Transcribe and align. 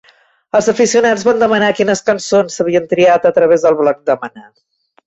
Els 0.59 0.69
aficionats 0.73 1.25
van 1.27 1.43
demanar 1.45 1.69
quines 1.81 2.03
cançons 2.09 2.59
s'havien 2.61 2.91
triat 2.95 3.31
a 3.33 3.37
través 3.39 3.69
del 3.69 3.83
bloc 3.85 4.07
de 4.13 4.23
Mana. 4.27 4.49